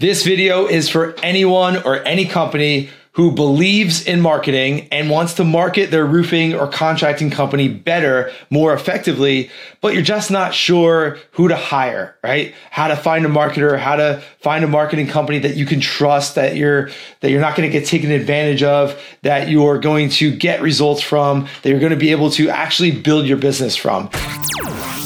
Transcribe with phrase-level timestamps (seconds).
[0.00, 5.44] This video is for anyone or any company who believes in marketing and wants to
[5.44, 11.46] market their roofing or contracting company better, more effectively, but you're just not sure who
[11.46, 12.56] to hire, right?
[12.72, 16.34] How to find a marketer, how to find a marketing company that you can trust,
[16.34, 16.90] that you're
[17.20, 21.02] that you're not going to get taken advantage of, that you're going to get results
[21.02, 24.10] from, that you're going to be able to actually build your business from.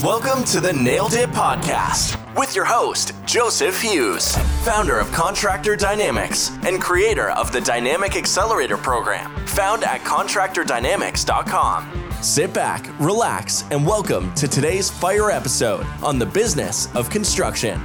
[0.04, 6.52] Welcome to the Nailed It Podcast with your host, Joseph Hughes, founder of Contractor Dynamics
[6.62, 12.12] and creator of the Dynamic Accelerator Program, found at contractordynamics.com.
[12.22, 17.80] Sit back, relax, and welcome to today's fire episode on the business of construction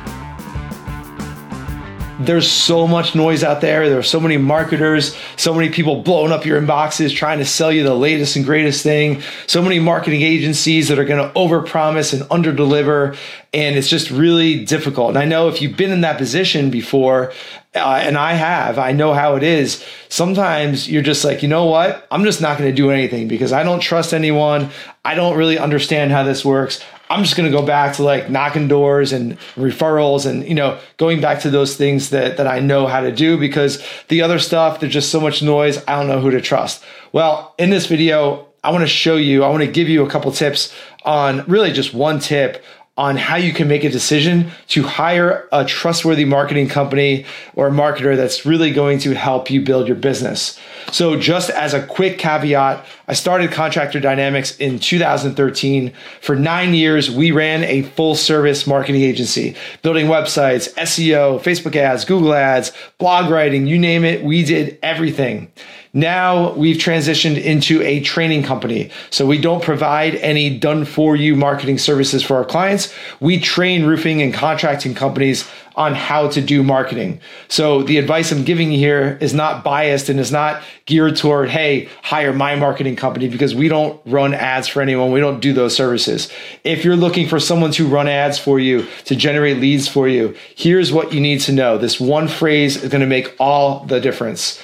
[2.25, 3.89] there's so much noise out there.
[3.89, 7.71] There are so many marketers, so many people blowing up your inboxes trying to sell
[7.71, 9.21] you the latest and greatest thing.
[9.47, 13.17] So many marketing agencies that are going to overpromise and underdeliver,
[13.53, 15.09] and it's just really difficult.
[15.09, 17.31] And I know if you've been in that position before,
[17.75, 19.83] uh, and I have, I know how it is.
[20.09, 22.05] Sometimes you're just like, you know what?
[22.11, 24.69] I'm just not going to do anything because I don't trust anyone.
[25.03, 26.83] I don't really understand how this works.
[27.09, 30.79] I'm just going to go back to like knocking doors and referrals and, you know,
[30.97, 34.39] going back to those things that, that I know how to do because the other
[34.39, 35.83] stuff, there's just so much noise.
[35.87, 36.83] I don't know who to trust.
[37.11, 40.09] Well, in this video, I want to show you, I want to give you a
[40.09, 42.63] couple tips on really just one tip
[42.95, 48.15] on how you can make a decision to hire a trustworthy marketing company or marketer
[48.15, 50.59] that's really going to help you build your business.
[50.91, 55.91] So, just as a quick caveat, I started Contractor Dynamics in 2013.
[56.21, 62.05] For nine years, we ran a full service marketing agency, building websites, SEO, Facebook ads,
[62.05, 65.51] Google ads, blog writing, you name it, we did everything.
[65.95, 68.89] Now we've transitioned into a training company.
[69.11, 72.91] So we don't provide any done for you marketing services for our clients.
[73.19, 77.19] We train roofing and contracting companies on how to do marketing.
[77.47, 81.49] So the advice I'm giving you here is not biased and is not geared toward,
[81.49, 85.11] hey, hire my marketing company because we don't run ads for anyone.
[85.11, 86.31] We don't do those services.
[86.63, 90.35] If you're looking for someone to run ads for you, to generate leads for you,
[90.55, 91.77] here's what you need to know.
[91.77, 94.59] This one phrase is going to make all the difference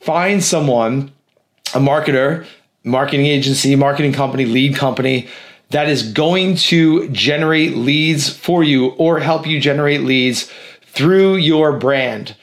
[0.00, 1.12] find someone,
[1.74, 2.46] a marketer,
[2.84, 5.28] marketing agency, marketing company, lead company
[5.70, 10.50] that is going to generate leads for you or help you generate leads
[10.82, 12.34] through your brand.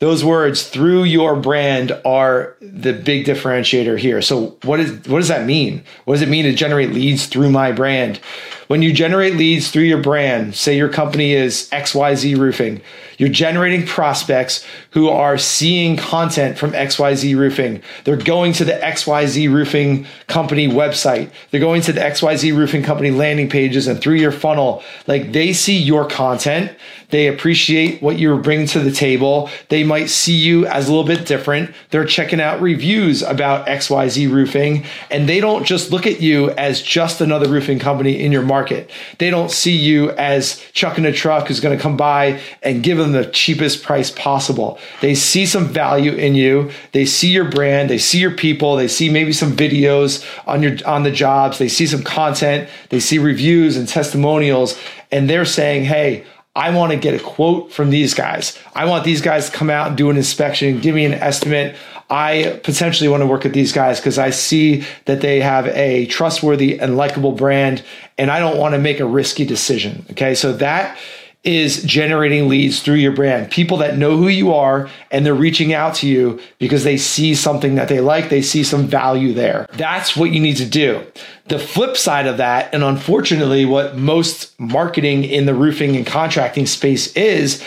[0.00, 4.22] Those words through your brand are the big differentiator here.
[4.22, 5.82] So what is what does that mean?
[6.04, 8.20] What does it mean to generate leads through my brand?
[8.68, 12.82] When you generate leads through your brand, say your company is XYZ Roofing,
[13.16, 17.82] you're generating prospects who are seeing content from XYZ Roofing.
[18.04, 21.30] They're going to the XYZ Roofing company website.
[21.50, 24.82] They're going to the XYZ Roofing company landing pages and through your funnel.
[25.06, 26.76] Like they see your content.
[27.10, 29.48] They appreciate what you're bringing to the table.
[29.70, 31.74] They might see you as a little bit different.
[31.90, 36.82] They're checking out reviews about XYZ Roofing and they don't just look at you as
[36.82, 38.90] just another roofing company in your market market.
[39.18, 42.82] They don't see you as Chuck in a truck who's going to come by and
[42.82, 44.78] give them the cheapest price possible.
[45.00, 46.70] They see some value in you.
[46.92, 47.88] They see your brand.
[47.88, 48.76] They see your people.
[48.76, 51.58] They see maybe some videos on your on the jobs.
[51.58, 52.68] They see some content.
[52.90, 54.78] They see reviews and testimonials,
[55.12, 56.24] and they're saying, "Hey."
[56.56, 58.58] I want to get a quote from these guys.
[58.74, 61.76] I want these guys to come out and do an inspection, give me an estimate.
[62.10, 66.06] I potentially want to work with these guys because I see that they have a
[66.06, 67.84] trustworthy and likable brand,
[68.18, 70.04] and I don't want to make a risky decision.
[70.10, 70.98] Okay, so that
[71.44, 73.50] is generating leads through your brand.
[73.50, 77.34] People that know who you are and they're reaching out to you because they see
[77.34, 79.66] something that they like, they see some value there.
[79.74, 81.06] That's what you need to do.
[81.46, 86.66] The flip side of that, and unfortunately, what most marketing in the roofing and contracting
[86.66, 87.64] space is,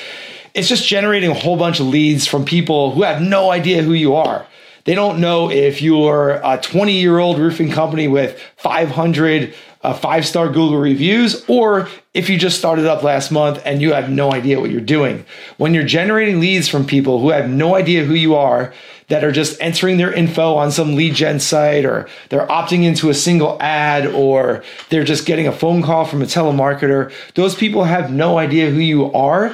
[0.53, 3.93] it's just generating a whole bunch of leads from people who have no idea who
[3.93, 4.45] you are.
[4.83, 10.25] They don't know if you're a 20 year old roofing company with 500 uh, five
[10.25, 14.31] star Google reviews, or if you just started up last month and you have no
[14.31, 15.25] idea what you're doing.
[15.57, 18.73] When you're generating leads from people who have no idea who you are,
[19.07, 23.09] that are just entering their info on some lead gen site, or they're opting into
[23.09, 27.83] a single ad, or they're just getting a phone call from a telemarketer, those people
[27.83, 29.53] have no idea who you are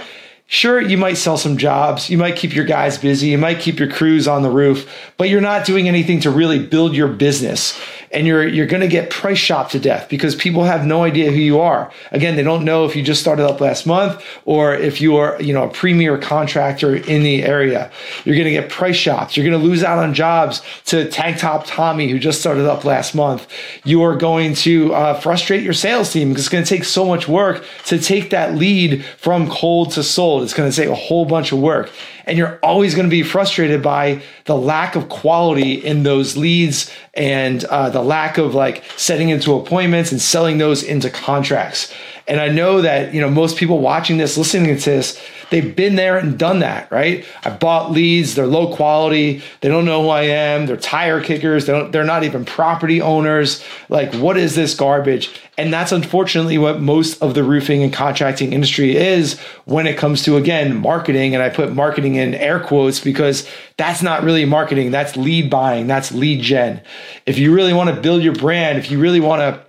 [0.49, 3.79] Sure, you might sell some jobs, you might keep your guys busy, you might keep
[3.79, 7.77] your crews on the roof, but you're not doing anything to really build your business.
[8.11, 11.31] And you're you're going to get price shopped to death because people have no idea
[11.31, 11.91] who you are.
[12.11, 15.41] Again, they don't know if you just started up last month or if you are,
[15.41, 17.91] you know, a premier contractor in the area.
[18.23, 19.35] You're going to get price shopped.
[19.35, 22.85] You're going to lose out on jobs to Tank Top Tommy who just started up
[22.85, 23.47] last month.
[23.83, 27.05] You are going to uh, frustrate your sales team because it's going to take so
[27.05, 30.43] much work to take that lead from cold to sold.
[30.43, 31.91] It's going to take a whole bunch of work
[32.27, 36.91] and you're always going to be frustrated by the lack of quality in those leads
[37.13, 41.93] and uh, the lack of like setting into appointments and selling those into contracts.
[42.27, 45.95] And I know that you know most people watching this, listening to this, they've been
[45.95, 47.25] there and done that, right?
[47.43, 51.65] I bought leads, they're low quality, they don't know who I am, they're tire kickers,
[51.65, 53.63] they don't, they're not even property owners.
[53.89, 55.39] Like, what is this garbage?
[55.57, 60.23] And that's unfortunately what most of the roofing and contracting industry is when it comes
[60.23, 61.33] to, again, marketing.
[61.33, 64.91] And I put marketing in air quotes because that's not really marketing.
[64.91, 65.87] That's lead buying.
[65.87, 66.81] That's lead gen.
[67.25, 69.67] If you really want to build your brand, if you really want to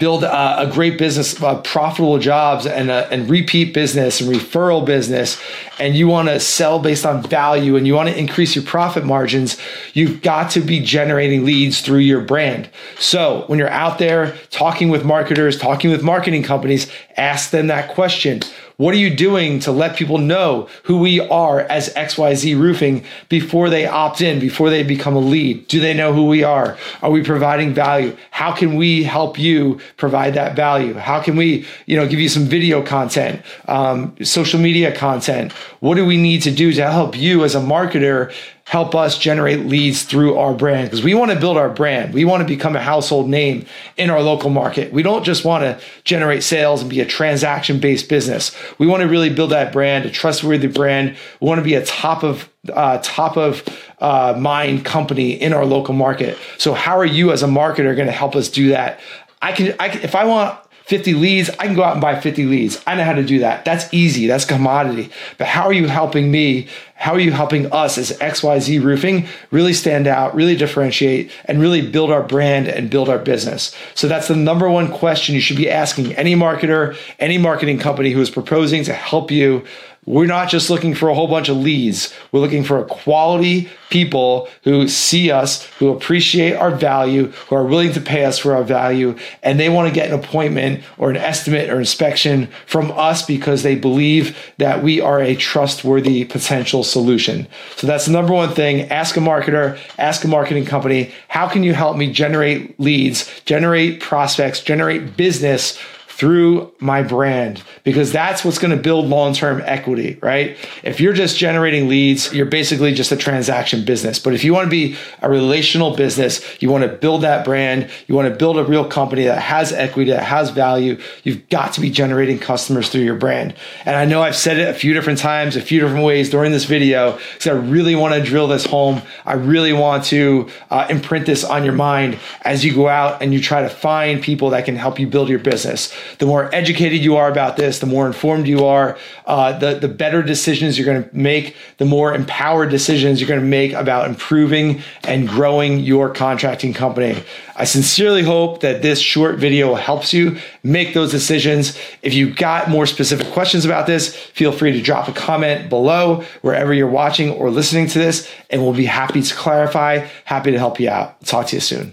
[0.00, 5.40] build a, great business, uh, profitable jobs, and uh, and repeat business and referral business,
[5.78, 9.04] and you want to sell based on value and you want to increase your profit
[9.04, 9.56] margins,
[9.92, 12.68] you've got to be generating leads through your brand.
[12.98, 17.90] So when you're out there talking with marketers, talking with marketing companies, ask them that
[17.90, 18.40] question.
[18.80, 23.68] What are you doing to let people know who we are as XYZ Roofing before
[23.68, 25.68] they opt in, before they become a lead?
[25.68, 26.78] Do they know who we are?
[27.02, 28.16] Are we providing value?
[28.30, 30.94] How can we help you provide that value?
[30.94, 35.52] How can we, you know, give you some video content, um, social media content?
[35.80, 38.32] What do we need to do to help you as a marketer
[38.70, 42.14] help us generate leads through our brand because we want to build our brand.
[42.14, 43.66] We want to become a household name
[43.96, 44.92] in our local market.
[44.92, 48.56] We don't just want to generate sales and be a transaction based business.
[48.78, 51.16] We want to really build that brand, a trustworthy brand.
[51.40, 53.66] We want to be a top of uh, top of
[54.00, 56.38] uh, mind company in our local market.
[56.58, 59.00] So how are you as a marketer going to help us do that?
[59.42, 60.58] I can, I can if I want
[60.90, 62.82] 50 leads, I can go out and buy 50 leads.
[62.84, 63.64] I know how to do that.
[63.64, 64.26] That's easy.
[64.26, 65.10] That's commodity.
[65.38, 66.66] But how are you helping me?
[66.96, 71.80] How are you helping us as XYZ Roofing really stand out, really differentiate, and really
[71.80, 73.72] build our brand and build our business?
[73.94, 78.10] So that's the number one question you should be asking any marketer, any marketing company
[78.10, 79.64] who is proposing to help you
[80.10, 82.12] we're not just looking for a whole bunch of leads.
[82.32, 87.92] We're looking for quality people who see us, who appreciate our value, who are willing
[87.92, 91.16] to pay us for our value, and they want to get an appointment or an
[91.16, 97.46] estimate or inspection from us because they believe that we are a trustworthy potential solution.
[97.76, 98.90] So that's the number one thing.
[98.90, 104.00] Ask a marketer, ask a marketing company, how can you help me generate leads, generate
[104.00, 105.78] prospects, generate business
[106.20, 110.54] through my brand because that's what's going to build long-term equity, right?
[110.82, 114.18] If you're just generating leads, you're basically just a transaction business.
[114.18, 117.88] But if you want to be a relational business, you want to build that brand,
[118.06, 121.72] you want to build a real company that has equity, that has value, you've got
[121.72, 123.54] to be generating customers through your brand.
[123.86, 126.52] And I know I've said it a few different times, a few different ways during
[126.52, 129.00] this video because I really want to drill this home.
[129.24, 133.32] I really want to uh, imprint this on your mind as you go out and
[133.32, 137.00] you try to find people that can help you build your business the more educated
[137.02, 140.86] you are about this, the more informed you are, uh, the, the better decisions you're
[140.86, 145.80] going to make, the more empowered decisions you're going to make about improving and growing
[145.80, 147.22] your contracting company.
[147.56, 151.78] I sincerely hope that this short video helps you make those decisions.
[152.02, 156.24] If you've got more specific questions about this, feel free to drop a comment below
[156.42, 160.58] wherever you're watching or listening to this, and we'll be happy to clarify, happy to
[160.58, 161.20] help you out.
[161.26, 161.92] Talk to you soon.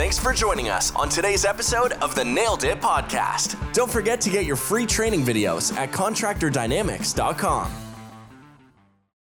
[0.00, 3.54] Thanks for joining us on today's episode of the Nailed It Podcast.
[3.74, 7.89] Don't forget to get your free training videos at contractordynamics.com.